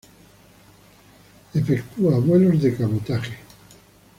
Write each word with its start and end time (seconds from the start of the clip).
Efectúa 1.53 2.17
vuelos 2.17 2.59
de 2.63 2.75
cabotaje. 2.75 3.37